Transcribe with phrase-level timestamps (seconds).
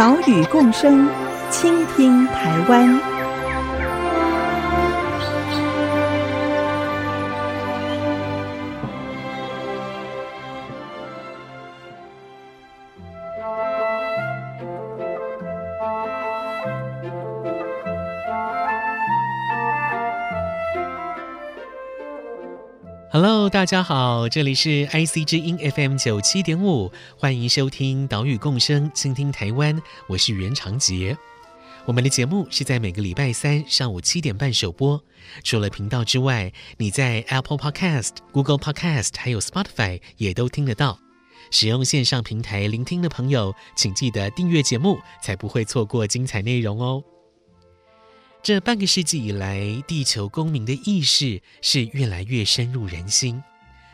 [0.00, 1.06] 岛屿共生，
[1.50, 2.98] 倾听台湾。
[23.12, 31.18] Hello，大家好，这里是 IC 之音 FM 九七点五，欢迎收听岛屿共生，倾听台湾，我是袁长杰。
[31.86, 35.02] 我们的节目是在每个礼拜三上午七点半首播。
[35.42, 41.00] 除了频道之外，你在 Apple Podcast、Google Podcast 还有 Spotify 也都听得到。
[41.50, 47.02] 使用线上平台聆听的朋友，请记得订阅节目，才不会错过精彩内容哦。
[48.42, 53.42] 这半个世纪以来，地球公民的意识是越来越深入人心。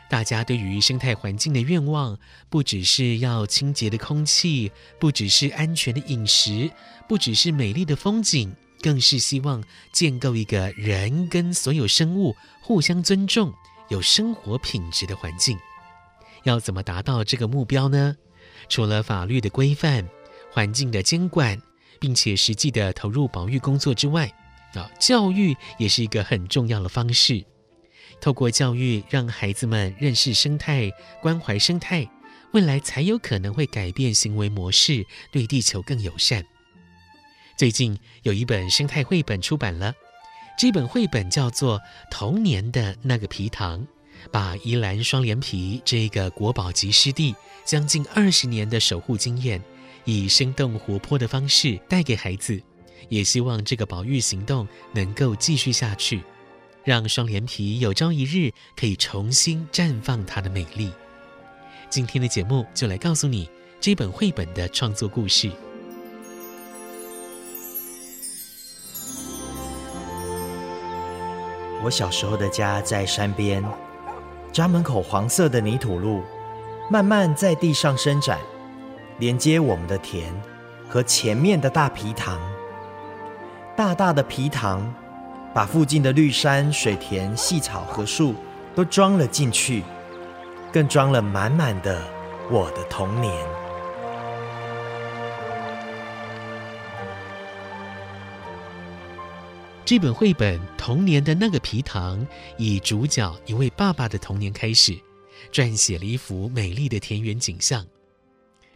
[0.09, 2.17] 大家对于生态环境的愿望，
[2.49, 6.71] 不只是要清洁的空气，不只是安全的饮食，
[7.09, 13.53] 不只是美丽的风景，更是希望建构一个人跟所有生物互相尊重、
[13.89, 15.59] 有生活品质的环境。
[16.43, 18.15] 要怎么达到这个目标呢？
[18.69, 20.07] 除了法律的规范、
[20.49, 21.61] 环境的监管，
[21.99, 24.31] 并且实际的投入保育工作之外，
[24.73, 27.43] 啊，教育也是一个很重要的方式。
[28.19, 32.09] 透过教育，让孩子们认识生态、关怀生态，
[32.53, 36.43] 未来才有可能会改变行为模式，对地球更友善。
[37.57, 39.93] 最近有一本生态绘本出版了，
[40.57, 43.81] 这本绘本叫做《童年的那个皮塘》，
[44.31, 49.61] 把宜兰双连埤这个国宝级湿地将近二十年的守护经验，
[50.07, 52.57] 以生动活泼的方式带给孩子，
[53.09, 56.23] 也希望这个保育行动能够继续下去，
[56.85, 60.93] 让双连皮有朝一日可以重新绽放它的美丽。
[61.89, 63.49] 今天的节目就来告诉你
[63.81, 65.51] 这本绘本的创作故事。
[71.83, 73.61] 我小时候的家在山边，
[74.53, 76.23] 家门口黄色的泥土路
[76.89, 78.39] 慢慢在地上伸展。
[79.19, 80.31] 连接我们的田
[80.87, 82.39] 和前面的大皮塘，
[83.75, 84.93] 大大的皮塘
[85.53, 88.35] 把附近的绿山、水田、细草和树
[88.75, 89.83] 都装了进去，
[90.71, 91.99] 更装了满满的
[92.51, 93.33] 我的童年。
[99.83, 102.19] 这本绘本《童年的那个皮塘》
[102.57, 104.95] 以主角一位爸爸的童年开始，
[105.51, 107.83] 撰写了一幅美丽的田园景象。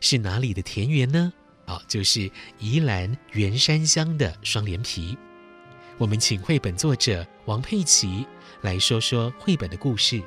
[0.01, 1.31] 是哪里的田园呢？
[1.67, 2.29] 哦，就是
[2.59, 5.17] 宜兰员山乡的双连皮。
[5.97, 8.25] 我们请绘本作者王佩琪
[8.61, 10.22] 来说说绘本的故事。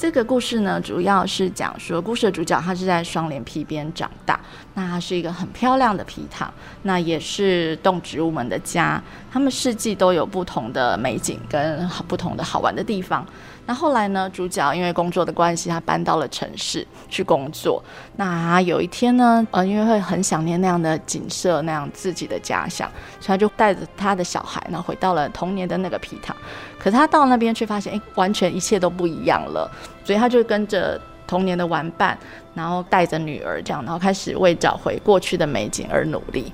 [0.00, 4.40] 这个故事呢，主要是讲说，故事的主角他是在双连皮边长大，
[4.72, 6.50] 那它是一个很漂亮的皮塘，
[6.84, 13.26] 那也是动植物们的家，他们四季都有不同的美景跟不同的好玩的地方。
[13.66, 17.84] 那后来呢，主角因为工作的关系，他搬到了城市去工作。
[18.16, 22.90] 那有一天呢，呃，因为会很想念那样的景色，那样自己的家乡，
[23.20, 26.34] 所以他就带着他的小孩呢，回到了童年的那个皮塘。
[26.80, 29.70] 可是他到那边却发现，哎，完全一切都不一样了。
[30.02, 32.18] 所以他就跟着童年的玩伴，
[32.54, 36.50] 然后带着女儿这样，然后开始为找回过去的美景而努力。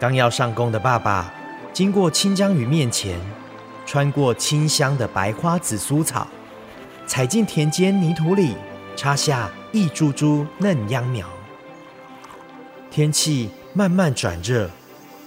[0.00, 1.32] 刚要上工的爸爸，
[1.72, 3.18] 经过清江鱼面前，
[3.86, 6.26] 穿过清香的白花紫苏草，
[7.06, 8.54] 踩进田间泥土里，
[8.96, 11.26] 插下一株株嫩秧苗。
[12.94, 14.70] 天气慢慢转热，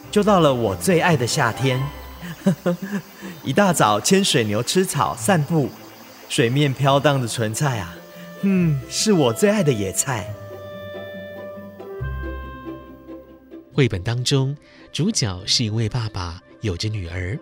[0.10, 1.78] 就到了我最爱的夏天。
[3.44, 5.68] 一大早牵水牛吃草散步，
[6.30, 7.94] 水面飘荡的纯菜啊，
[8.44, 10.34] 嗯，是我最爱的野菜。
[13.74, 14.56] 绘本当中，
[14.94, 17.38] 主角是一位爸爸，有着女儿。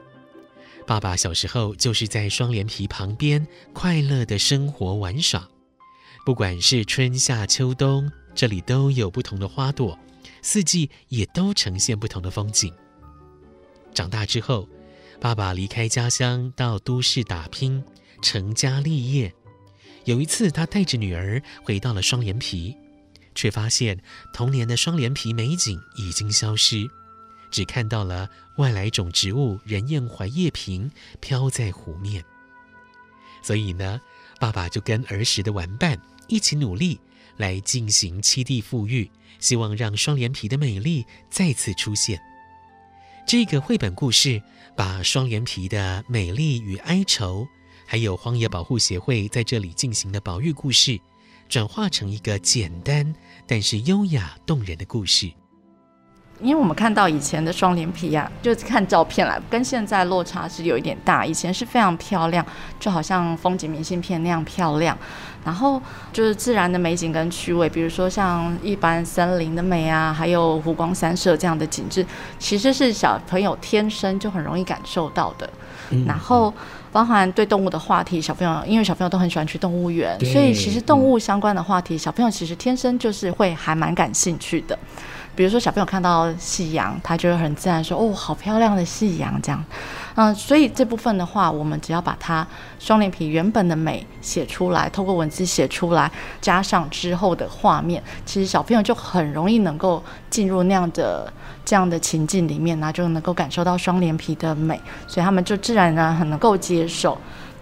[0.88, 5.48] 爸爸小时候就是在双连皮旁边快乐的生活玩耍，
[6.26, 9.96] 不管是春夏秋冬，这里都有不同的花朵。
[10.46, 12.72] 四季也都呈现不同的风景。
[13.96, 14.70] 长大之后，
[15.20, 17.84] 爸爸离开家乡到都市打拼，
[18.22, 19.34] 成家立业。
[20.04, 22.78] 有一次，他带着女儿回到了双连皮，
[23.34, 24.00] 却发现
[24.34, 26.88] 童年的双连皮美景已经消失，
[27.50, 32.24] 只看到了外来种植物人燕槐叶萍飘在湖面。
[33.42, 34.00] 所以呢，
[34.40, 37.00] 爸爸就跟儿时的玩伴一起努力
[37.38, 39.10] 来进行七地复育，
[39.40, 42.20] 希望让双连皮的美丽再次出现。
[43.28, 44.42] 这个绘本故事
[44.76, 47.48] 把双连皮的美丽与哀愁，
[47.88, 51.00] 还有荒野保护协会在这里进行的保育故事，
[51.50, 53.16] 转化成一个简单
[53.48, 55.32] 但是优雅动人的故事。
[56.42, 61.26] 因为我们看到以前的双脸皮呀，就看照片来，跟现在落差是有一点大。
[61.26, 62.46] 以前是非常漂亮，
[62.80, 64.98] 就好像风景明信片那样漂亮。
[65.44, 72.06] 然后就是自然的美景跟趣味，比如说像一般森林的美啊，还有湖光山色这样的景致，
[72.40, 75.50] 其实是小朋友天生就很容易感受到的。
[75.92, 76.54] 嗯、然后。
[76.92, 84.80] 包含对动物的话题，小朋友因为小朋友都很喜欢去动物园，所以其实动物相关的话题，小朋友其实天生就是会还蛮感兴趣的。
[85.36, 89.64] 比如说小朋友看到夕阳，他就会很自然说：“哦，好漂亮的夕阳！”这样，
[90.16, 92.46] 嗯，所以这部分的话，我们只要把它
[92.80, 96.10] 双脸皮原本的美写出来，透过文字写出来，
[96.40, 101.32] 加上之后的画面，其实小朋友就很容易能够进入那样的。
[101.66, 107.18] 这样的情境里面那，就能够感受到双脸皮的美，所以他们就自然而然很能够接受。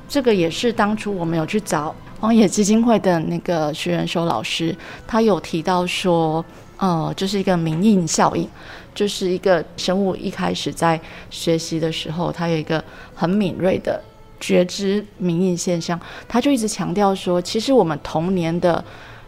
[0.09, 4.75] 这个也是当初我们有去找荒野基金会的那个徐仁修老师，
[5.07, 6.43] 他有提到说，
[6.83, 8.45] 呃，就是一个明印效应，
[8.93, 10.99] 就是一个生物一开始在
[11.29, 12.83] 学习的时候，他有一个
[13.15, 14.01] 很敏锐的
[14.37, 15.97] 觉知明印现象，
[16.27, 18.83] 他就一直强调说，其实我们童年的。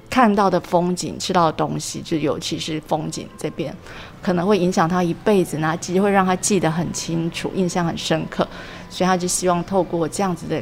[0.08, 3.76] 看到的风景，吃到的东西，就尤其是风景这边，
[4.22, 8.48] 可能会影响他一辈子，那机会让他记得很清楚，印象很深刻，
[8.88, 10.62] 所以他就希望透过这样子的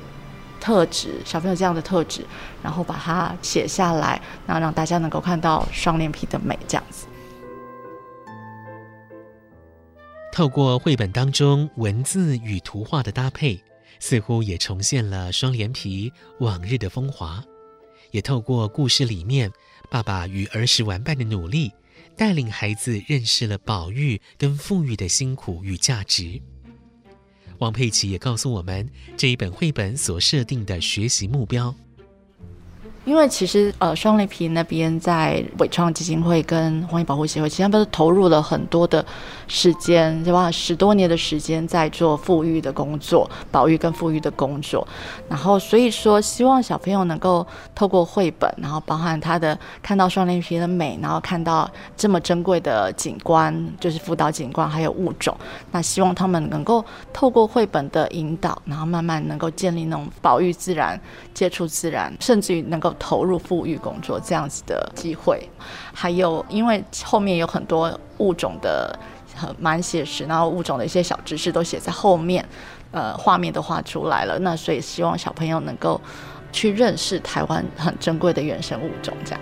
[0.63, 2.25] 特质，小朋友这样的特质，
[2.63, 7.06] 然后把它写下来，然后让大家能够看到双脸皮的美，这样子。
[10.31, 13.62] 透过绘本当中文字与图画的搭配，
[14.00, 17.44] 似乎也重现了双连皮往日的风华。
[18.12, 19.51] 也透过故事里面
[19.92, 21.74] 爸爸与儿时玩伴的努力，
[22.16, 26.42] 带领孩子认识了宝玉跟富裕的辛苦与价值。
[27.60, 31.74] 王佩奇也告诉我们这一本绘本所设定的学习目标。
[33.06, 39.06] 因为其实呃，双雷皮那边在伟创基金会跟荒野保护协会，其实他们都投入了很多的
[39.54, 40.50] 时间，对吧？
[40.50, 44.86] 十多年的时间在做复育的工作，保育跟复育的工作。
[45.30, 47.46] 然后所以说，希望小朋友能够
[47.76, 55.38] 透过绘本，然后包含他的看到双连皮的美，然后看到这么珍贵的景观，就是辅导景观还有物种。
[55.72, 56.84] 那希望他们能够
[57.14, 61.00] 透过绘本的引导，然后慢慢能够建立那种保育自然、
[61.32, 62.92] 接触自然，甚至于能够。
[63.00, 65.50] 投入复育工作这样子的机会，
[65.94, 68.98] 还有因为后面有很多物种的
[69.35, 72.47] 很蛮写实，然后物种的一些小知识都写在后面，
[72.91, 74.38] 呃，画面都画出来了。
[74.39, 76.00] 那所以希望小朋友能够
[76.51, 79.41] 去认识台湾很珍贵的原生物种，这样。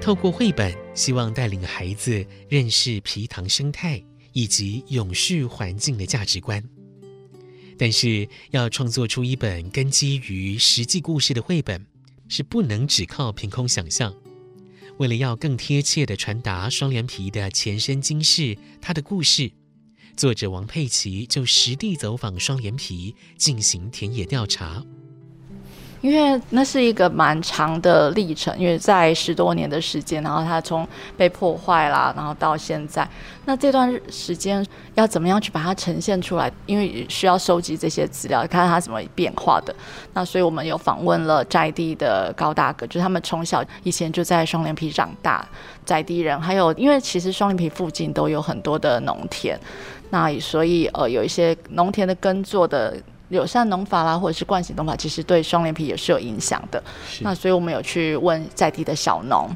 [0.00, 4.02] 透过绘本，希望带领孩子认识皮塘生态
[4.32, 6.62] 以及永续环境的价值观。
[7.78, 11.86] 但是，要创作出一本根基于实际故事的绘本，
[12.28, 14.12] 是不能只靠凭空想象。
[15.00, 19.50] 为了要更贴切地传达双连皮的前身今世，它的故事，
[20.14, 24.84] 作者王佩奇就实地走访双连皮，进行田野调查。
[26.00, 33.06] 因为那是一个蛮长的历程，因为在十多年的时间，然后它从被破坏啦，然后到现在，
[33.44, 34.64] 那这段时间
[34.94, 36.50] 要怎么样去把它呈现出来？
[36.64, 39.74] 因为需要收集这些资料，看它怎么变化的。
[40.14, 45.46] 那所以我们有访问了在地的高大哥，就是他们从小以前就在双连皮长大，
[45.84, 49.60] 在地人，还有因为其实双连皮附近都有很多的农田，
[50.08, 52.96] 那所以呃有一些农田的耕作的。
[53.30, 56.82] 友善农法啦，或者是惯性农法，其实对双连皮也是有影响的。
[57.20, 59.48] 那所以我们有去问在地的小农，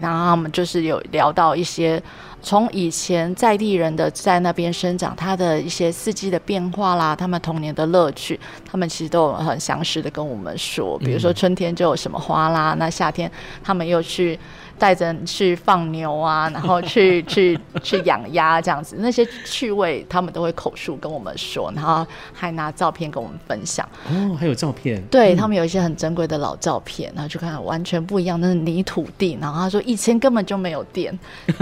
[0.00, 2.02] 然后他们就是有聊到一些
[2.42, 10.98] 从以前在地人的在那边生长，他的一些四季的变化啦，他们童年的乐趣，他们其实都有很详实的跟我们说。
[10.98, 13.30] 比如说春天就有什么花啦，嗯、那夏天
[13.62, 14.38] 他们又去。
[14.78, 23.88] 带着去放牛啊， 然后去去去养鸭这样子，那些趣味他们都会口述跟我们说，然后还拿照片跟我们分享。
[24.10, 25.02] 哦，还有照片？
[25.10, 29.38] 对，他们有一些很珍贵的老照片，然后就看完全不一样，那是泥土地。
[29.40, 31.18] 然后他说以前根本就没有电，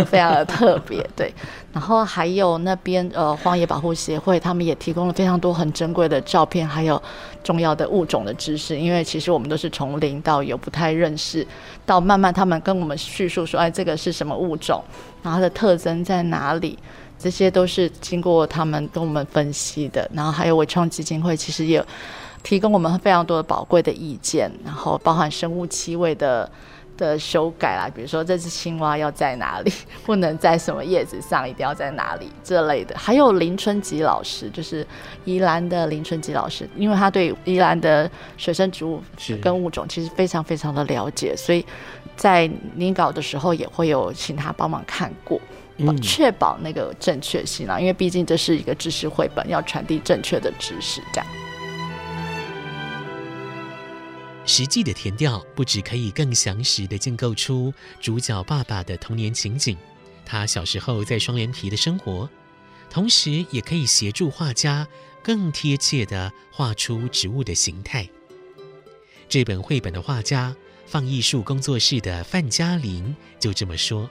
[0.06, 1.06] 非常的特特别。
[1.14, 1.32] 对，
[1.74, 7.02] 然后还有那边呃荒野保护协会，他们也提供了非常多很珍贵的照片，还有
[7.42, 8.78] 重要的物种的知识。
[8.78, 11.44] 因为其实我们都是从零到有，不太认识，
[11.84, 14.82] 到慢慢他们跟我们叙述说，哎，这个是什么物种，
[15.20, 16.78] 然后它的特征在哪里。
[17.16, 21.82] 这些都是经过他们跟我们分析的，然后还有纬创基金会其实也
[22.42, 26.50] 提供我们非常多的宝贵的意见，然后包含生物气味的
[26.96, 29.72] 的修改啦，比如说这只青蛙要在哪里，
[30.04, 32.96] 不能在什么叶子上，一定要在哪里这类的。
[32.96, 34.86] 还有林春吉老师，就是
[35.24, 39.02] 宜兰的林春吉老师，因为他对宜兰的水生植物
[39.42, 41.64] 跟物种其实非常非常的了解，所以
[42.16, 45.40] 在拟稿的时候也会有请他帮忙看过。
[46.00, 51.02] 确保那个正确性啊，因为毕竟这是一个知识绘本，要传递正确的知识。
[51.12, 51.26] 这样，
[54.56, 59.76] 实际的填调不止可以更详实的建构出主角爸爸的童年情景，
[60.24, 62.30] 他小时候在双连皮的生活，
[62.88, 64.86] 同时也可以协助画家
[65.24, 68.08] 更贴切地画出植物的形态。
[69.28, 70.54] 这本绘本的画家，
[70.86, 74.08] 放艺术工作室的范嘉林就这么说。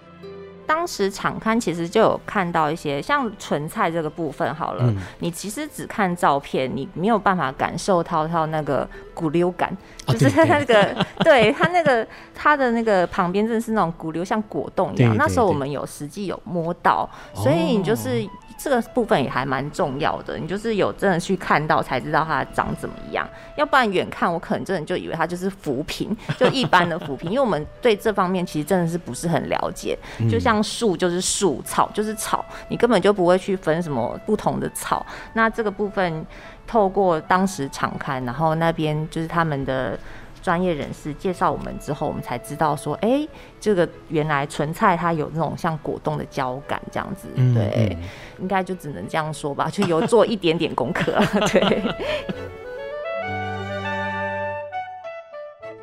[0.65, 9.75] 当时场刊其实就有看到一些像纯菜这个部分好了，嗯、你其实只看照片，你没有办法感受到它那个骨溜感，
[10.07, 15.15] 哦、就是它那个， 对，对它那个它的那个旁边真的是那种骨溜，像果冻一样。
[15.17, 18.27] 那时候我们有实际有摸到，所以你就是。
[18.57, 29.97] 这个部分也还蛮重要的，你就是有真的去看到才知道它长怎么样，要不然远看我可能真的就以为它就是浮萍， 就一般的浮萍，因为我们对这方面其实真的是不是很了解。
[30.29, 35.05] 就像树就是树，草就是草，你根本就不会去分什么不同的草。
[35.33, 36.25] 那这个部分
[36.65, 39.97] 透过当时场刊，然后那边就是他们的。
[40.43, 48.03] 专业人士介绍我们之后，我们才知道说，哎、欸，这个原来纯菜它有那种像果冻的胶感这样子，对，嗯、
[48.41, 51.13] 应该就只能这样说吧，就有做一点点功课，
[51.47, 51.81] 对。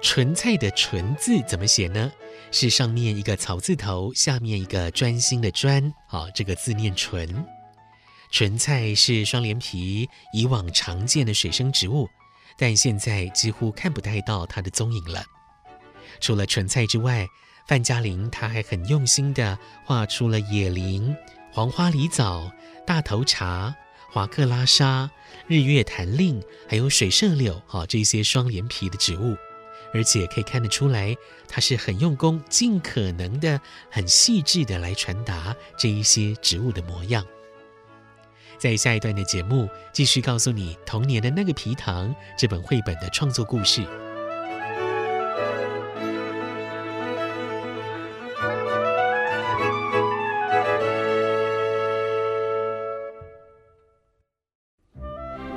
[0.03, 2.11] 纯菜的“纯”字怎么写呢？
[2.51, 7.45] 是上面一个草字头，下面一个专心的“专”，好，这个字念“纯”。
[8.33, 12.09] 纯菜是双连皮以往常见的水生植物。
[12.61, 15.25] 但现在几乎看不太到它的踪影了。
[16.21, 17.27] 除了纯菜之外，
[17.67, 21.17] 范嘉玲她还很用心地画出了野苓、
[21.51, 22.53] 黄花梨枣、
[22.87, 23.75] 大头茶、
[24.11, 25.11] 华克拉沙、
[25.47, 29.35] 日月潭令，还有水社柳，哈，这些双连皮的植物，
[29.95, 31.17] 而且可以看得出来，
[31.49, 33.59] 他是很用功，尽可能的、
[33.91, 37.25] 很细致的来传达这一些植物的模样。
[38.61, 43.83] 在下一段的节目，继续告诉你《童年的那个皮糖》这本绘本的创作故事。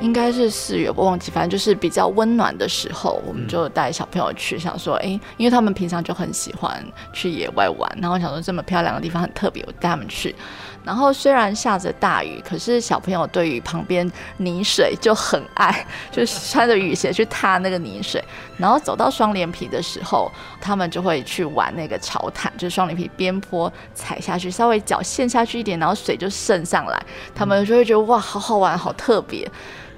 [0.04, 10.36] 应该是四月，我忘记，反正就是比较温暖的时候，我们就带小朋友去，想说，哎，因为他们平常就很喜欢去野外玩，然后想说这么漂亮的地方很特别，我带他们去。
[10.84, 18.22] 然后虽然下着大雨，可是小朋友对于旁边泥水就很爱，就是穿着雨鞋去踏那个泥水。
[18.58, 20.30] 然后走到双连皮的时候，
[20.60, 27.02] 他们就会去玩那个潮毯，就是双连皮边坡踩下去，稍微脚陷下去一点，然后水就渗上来，
[27.34, 29.50] 他们就会觉得哇，好好玩，好特别。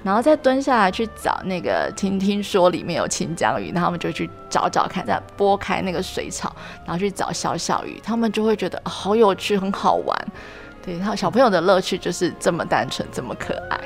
[0.06, 10.16] 然后再蹲下来去找那个听听说里面有清江鱼，然后他们就去找找看，再拨开那个水草，然后去找小小鱼，他们就会觉得好有趣，很好玩。
[10.80, 13.80] 对，他小朋友的乐趣就是这么单纯，这么可爱。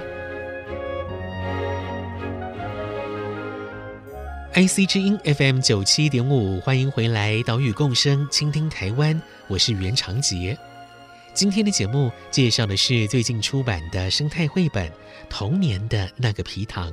[4.52, 10.58] IC 之音 FM 九七点五，欢迎回来，岛屿共生，倾听台湾，我是袁长杰。
[11.32, 14.88] 今天的节目介绍的是最近出版的生态绘本
[15.28, 16.92] 《童年的那个皮糖》。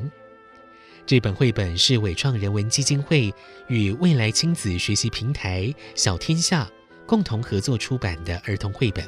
[1.06, 3.34] 这本绘本是伟创人文基金会
[3.67, 6.70] 与未来亲子学习平台小天下
[7.06, 9.08] 共同合作出版的儿童绘本。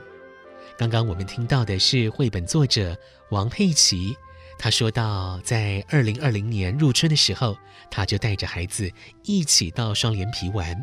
[0.78, 2.98] 刚刚我们听到的是绘本作者
[3.30, 4.16] 王佩琪，
[4.58, 7.56] 他说到，在二零二零年入春的时候，
[7.92, 8.92] 他就带着孩子
[9.24, 10.76] 一起到双连皮玩，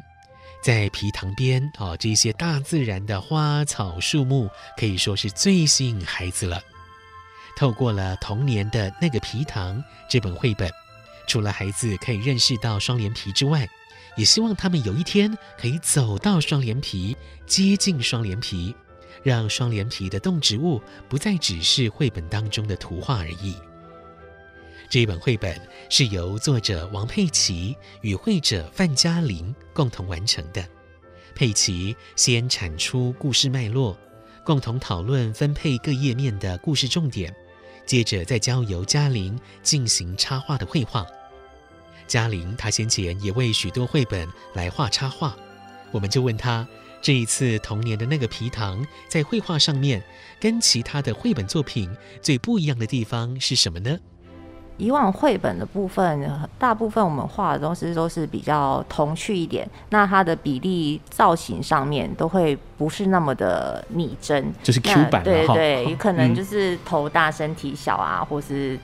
[0.63, 6.61] 在皮塘边哦，这些大自然的花草树木可以说是最吸引孩子了。
[7.57, 10.71] 透过了童年的那个皮塘这本绘本，
[11.27, 13.69] 除了孩子可以认识到双连皮之外，
[14.17, 18.75] 也希望他们有一天可以走到双连皮，接近双连皮。
[19.23, 23.57] 让双连皮的动植物不再只是绘本当中的图画而已。
[24.89, 30.65] 这一本绘本是由作者王佩琪与绘者范嘉玲共同完成的。
[31.35, 33.99] 佩琪先产出故事脉络，
[34.45, 37.35] 共同讨论分配各页面的故事重点，
[37.85, 41.05] 接着再交由嘉玲进行插画的绘画。
[42.07, 45.37] 嘉玲她先前也为许多绘本来画插画，
[45.91, 46.67] 我们就问她，
[47.03, 50.03] 这一次童年的那个皮糖在绘画上面
[50.41, 53.99] 跟其他的绘本作品最不一样的地方是什么呢？
[54.79, 68.79] 以往绘本的部分，大部分我们画的东西都是比较童趣一点，那它的比例造型上面都会不是那么的拟真，就是 Q 版，对对， 有、哦、可能就是头大身体小啊，嗯、或是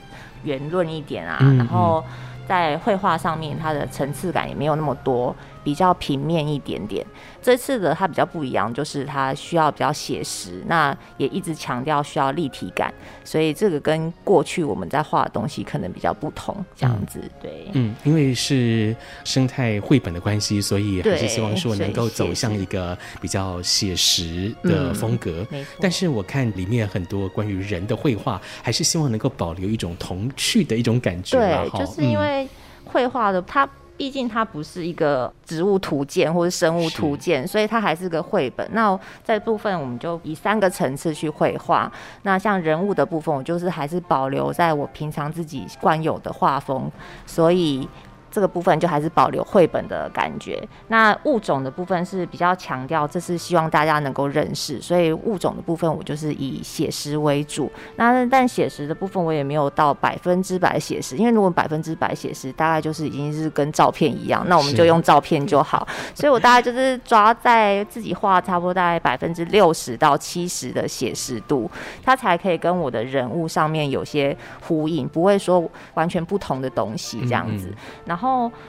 [0.44, 2.02] 圆润一点啊，嗯、然后
[2.48, 5.34] 在绘画上面它的层次感也没有那么多。
[5.64, 7.04] 比较平面一点点，
[7.40, 12.92] 这次的它比较不一样，就是它需要比较写实，那也一直强调需要立体感，
[13.24, 25.46] 所以这个跟过去我们在画的东西可能比较不同，这样子，对，嗯，因为是生态绘本的关系，所以还是希望说能够走向一个比较写实的风格。
[25.80, 32.48] 但是我看里面很多关于人的绘画，还是希望能够保留一种童趣的一种感觉，对，就是因为
[32.84, 33.68] 绘画的它。
[34.02, 38.68] 毕竟它不是一个植物图鉴或者生物图鉴，所以它还是个绘本。
[38.72, 41.88] 那在部分我们就以三个层次去绘画。
[42.22, 46.90] 那像人物的部分，我就是还是保留在我平常自己惯有的画风，
[47.24, 47.88] 所以。
[48.32, 50.60] 这个部分就还是保留绘本的感觉。
[50.88, 57.70] 那物种的部分是比较强调，这是希望大家能够认识，所以物种的部分我就是以写实为主。
[57.96, 65.86] 那但写实的部分我也没有到百分之百写实，因为如果百分之百写实，大概就是已经是跟照片一样，那我们就用照片就好。
[66.14, 71.70] 所以我大概就是抓在自己画差不多大概百分之六十到七十的写实度，
[72.02, 74.36] 它才可以跟我的人物上面有些
[74.66, 75.62] 呼应，不会说
[75.94, 77.68] 完全不同的东西这样子。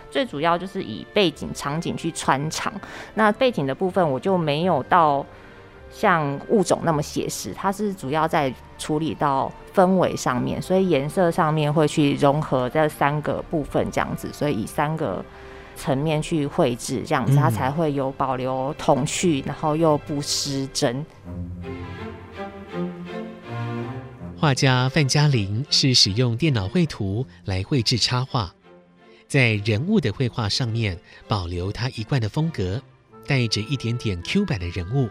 [0.09, 2.73] 最主要就是以背景场景去穿场，
[3.15, 5.25] 那背景的部分我就没有到
[5.91, 15.23] 像物种那么写实，它是主要在处理到氛围上面，所以颜色上面会去融合这三个部分这样子，所以以三个
[15.75, 21.05] 层面去绘制这样子，它才会有保留童趣，然后又不失真。
[24.35, 28.53] 画家范嘉玲是使用电脑绘图来绘制插画。
[29.33, 30.95] 在人物的绘画上面
[31.27, 32.79] 保留他一贯的风格，
[33.25, 35.09] 带着一点点 Q 版的人物，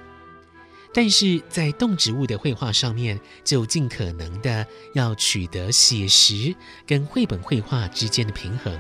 [0.95, 6.55] 但是在动植物的绘画上面就尽可能的要取得写实
[6.87, 8.79] 跟绘本绘画之间的平衡。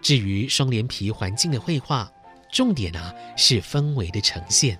[0.00, 2.10] 至于双连皮环境的绘画，
[2.50, 4.76] 重点啊是氛围的呈现。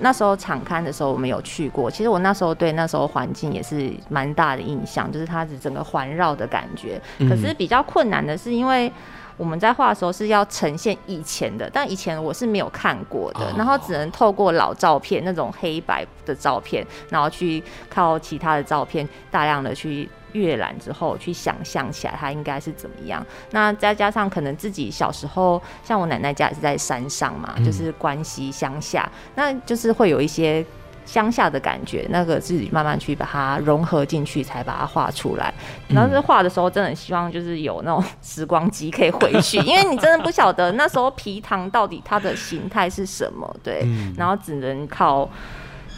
[0.00, 1.90] 那时候场刊的时候，我们有去过。
[1.90, 7.00] 其实我那时候对那时候环境也是蛮大的印象，就是它的整个环绕的感觉。
[7.28, 8.92] 可是比较困难的是，因为
[9.36, 20.08] 我们在画的时候是要呈现以前的，但以前我是没有看过的，然后只能透过老照片那种黑白的照片，然后去靠其他的照片大量的去。
[20.32, 23.24] 阅览之后去想象起来，它应该是怎么样？
[23.52, 30.62] 那再加上可能自己小时候，像我奶奶家也是在山上嘛，就是关西乡下，那就是会有一些
[31.06, 32.06] 乡下的感觉。
[32.10, 35.54] 那个自己慢慢去把它融合进去，才把它画出来。
[35.88, 43.86] 然后在画的时候，真的很希望就是有那种时光机可以回去， 因为你真的不晓得那时候皮糖到底它的形态是什么，对，
[44.18, 45.30] 然后只能靠。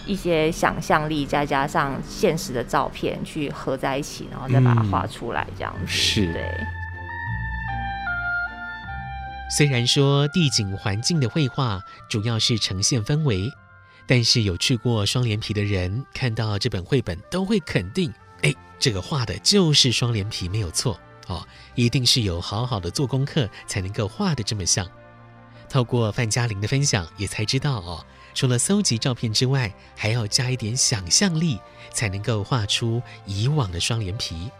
[0.06, 5.80] 一些想象力，再加上现实的照片去合在一起，然后再把它画出来，这样子。
[5.82, 6.32] 嗯、是。
[6.32, 6.50] 对。
[9.54, 13.50] 虽然说地景环境的绘画主要是呈现氛围，
[14.08, 24.88] 但是有去过双连皮的人看到这本绘本都会肯定，哎，这个画的就是双连皮，没有错哦，一定是有好好的做功课才能够画的这么像。
[25.68, 28.02] 透过范嘉玲的分享，也才知道哦。
[28.32, 31.60] 除了搜集照片之外，还要加一点想象力，
[31.92, 34.50] 才能够画出以往的双连皮。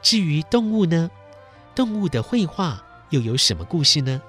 [0.00, 1.10] 至于动物呢？
[1.74, 4.22] 动物的绘画又有什么故事呢？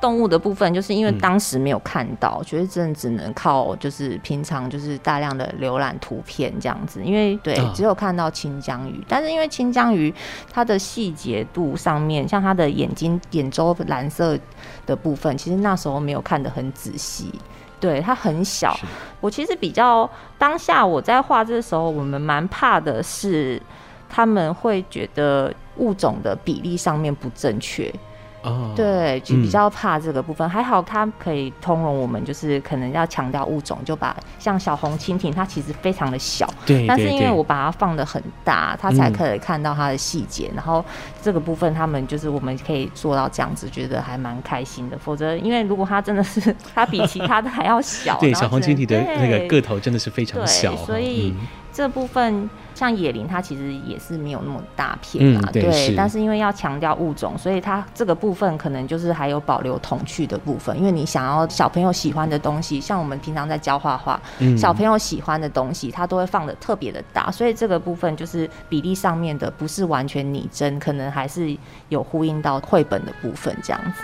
[0.00, 7.02] 动物的部分，就是因为当时没有看到，觉得真的只能靠就是平常就是大量的浏览图片这样子。
[7.02, 10.12] 因为对，只有看到清江鱼，但是因为清江鱼
[10.52, 14.38] 它的细节度上面，像它的眼睛眼周蓝色
[14.86, 17.32] 的部分，其实那时候没有看得很仔细。
[17.80, 18.76] 对，它很小。
[19.20, 23.60] 我其实比较当下我在画这个时候，我们蛮怕的是
[24.08, 27.92] 他们会觉得物种的比例上面不正确。
[28.42, 30.46] 哦，对，就比较怕这个部分。
[30.46, 40.48] 嗯、还好它可以通融我们，就是可能要强调物种，就把像小红蜻蜓，它其实非常的小，对，但是因为我把它放的很大，它才可以看到它的细节。
[40.52, 40.84] 嗯、然后
[41.20, 44.96] 这个部分，他们就是我们可以做到这样子，觉得还蛮开心的。
[44.96, 51.34] 否则，因为如果它真的是它比其他的还要小， 对，小红蜻蜓的那个个头真的是非常小，所以。
[51.36, 51.46] 嗯
[51.78, 55.62] 这部分像野林，它其实也是没有那么大片啦，嗯、对。
[55.62, 60.76] 对，但是因为要强调物种，所以它这个部分可能就是还有保留童趣的部分。
[60.76, 71.56] 因为你想要小朋友喜欢的东西，像我们平常在教画画，嗯、小朋友喜欢的东西，它都会放的特别的大，所以这个部分就是比例上面的不是完全拟真，可能还是
[71.90, 74.02] 有呼应到绘本的部分这样子。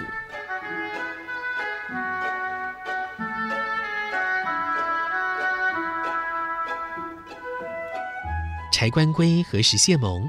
[8.75, 10.29] 柴官龟和石蟹獴，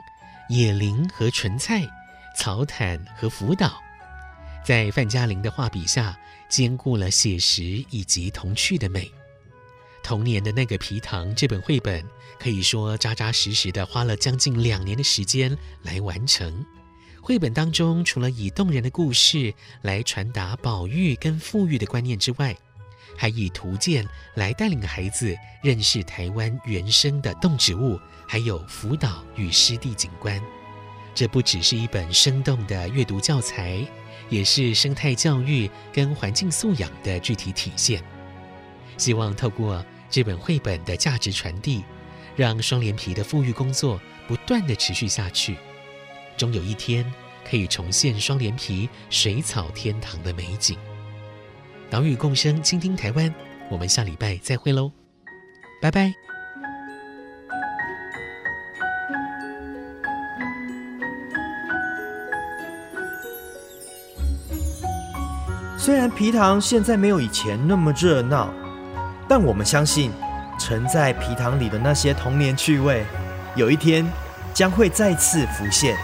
[0.49, 1.81] 野林和纯菜，
[2.37, 3.81] 草毯和辅导，
[4.63, 6.15] 在范嘉龄的画笔下，
[6.47, 9.11] 兼顾了写实以及童趣的美。
[10.03, 12.05] 童年的那个皮糖这本绘本，
[12.39, 16.63] 可以说扎扎实实的花了将近两年的时间来完成。
[17.23, 22.55] 绘本当中，除了以动人的故事来传达保育跟复育的观念之外，
[23.17, 27.99] 还以图鉴来带领孩子认识台湾原生的动植物。
[28.27, 30.41] 还有福岛与湿地景观，
[31.13, 33.85] 这不只是一本生动的阅读教材，
[34.29, 38.03] 也是生态教育跟环境素养的具体体现。
[38.97, 41.83] 希望透过这本绘本的价值传递，
[42.35, 45.55] 让双连皮的复育工作不断的持续下去，
[46.35, 47.05] 终有一天
[47.47, 50.75] 可以重现双连皮水草天堂的美景。
[51.95, 53.33] 岛屿共生，倾听台湾，
[53.69, 54.91] 我们下礼拜再会喽，
[55.81, 56.13] 拜拜。
[65.77, 68.53] 虽然皮塘现在没有以前那么热闹，
[69.29, 70.11] 但我们相信，
[70.59, 73.05] 沉在埤塘里的那些童年趣味，
[73.55, 74.05] 有一天
[74.53, 75.95] 将会再次浮现。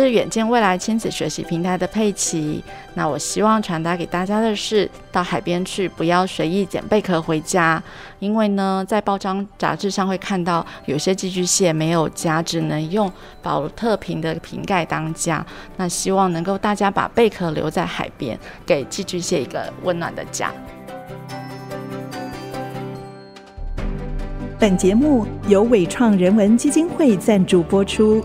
[0.00, 2.62] 是远见未来亲子学习平台的佩奇。
[2.94, 7.82] 那我希望传达给大家的是，到海边去不要随意捡贝壳回家，
[8.18, 13.10] 因为呢，在包装杂志上会看到有些寄居蟹没有家，只能用
[13.42, 15.44] 宝特瓶的瓶盖当家。
[15.76, 20.52] 那希望能够大家把贝壳留在海边，给寄居蟹一个温暖的家。
[24.58, 28.24] 本节目由伟创人文基金会赞助播出。